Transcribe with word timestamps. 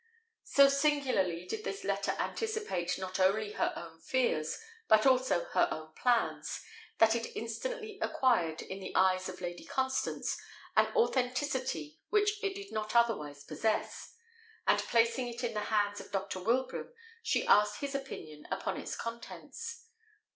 So 0.45 0.67
singularly 0.67 1.45
did 1.45 1.63
this 1.63 1.83
letter 1.83 2.13
anticipate 2.17 2.97
not 2.97 3.19
only 3.19 3.51
her 3.51 3.71
own 3.75 3.99
fears, 4.01 4.57
but 4.87 5.05
also 5.05 5.43
her 5.53 5.67
own 5.69 5.93
plans, 5.93 6.63
that 6.97 7.13
it 7.15 7.35
instantly 7.37 7.99
acquired, 8.01 8.63
in 8.63 8.79
the 8.79 8.95
eyes 8.95 9.29
of 9.29 9.41
Lady 9.41 9.63
Constance, 9.63 10.35
an 10.75 10.87
authenticity 10.95 11.99
which 12.09 12.43
it 12.43 12.55
did 12.55 12.71
not 12.71 12.95
otherwise 12.95 13.43
possess; 13.43 14.15
and 14.65 14.79
placing 14.87 15.27
it 15.27 15.43
in 15.43 15.53
the 15.53 15.65
hands 15.65 16.01
of 16.01 16.11
Dr. 16.11 16.39
Wilbraham, 16.39 16.91
she 17.21 17.45
asked 17.45 17.81
his 17.81 17.93
opinion 17.93 18.47
upon 18.49 18.77
its 18.77 18.95
contents. 18.95 19.85